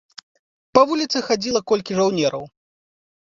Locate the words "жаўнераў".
1.99-2.45